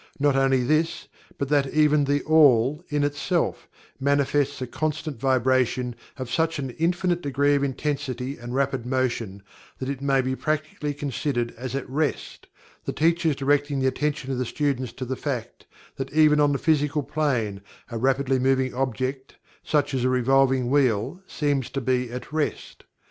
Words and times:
Not 0.19 0.35
only 0.35 0.63
this, 0.63 1.07
but 1.37 1.47
that 1.49 1.75
even 1.75 2.05
THE 2.05 2.23
ALL, 2.23 2.83
in 2.89 3.03
itself, 3.03 3.67
manifests 3.99 4.59
a 4.59 4.65
constant 4.65 5.19
vibration 5.19 5.93
of 6.17 6.31
such 6.31 6.57
an 6.57 6.71
infinite 6.71 7.21
degree 7.21 7.53
of 7.53 7.63
intensity 7.63 8.35
and 8.35 8.55
rapid 8.55 8.83
motion 8.83 9.43
that 9.77 9.89
it 9.89 10.01
may 10.01 10.21
be 10.21 10.35
practically 10.35 10.95
considered 10.95 11.53
as 11.55 11.75
at 11.75 11.87
rest, 11.87 12.47
the 12.83 12.93
teachers 12.93 13.35
directing 13.35 13.79
the 13.79 13.85
attention 13.89 14.31
of 14.31 14.39
the 14.39 14.43
students 14.47 14.91
to 14.93 15.05
the 15.05 15.15
fact 15.15 15.67
that 15.97 16.11
even 16.11 16.39
on 16.39 16.51
the 16.51 16.57
physical 16.57 17.03
plane 17.03 17.61
a 17.91 17.99
rapidly 17.99 18.39
moving 18.39 18.73
object 18.73 19.35
(such 19.63 19.93
as 19.93 20.03
a 20.03 20.09
revolving 20.09 20.71
wheel) 20.71 21.21
seems 21.27 21.69
to 21.69 21.79
be 21.79 22.11
at 22.11 22.33
rest. 22.33 22.85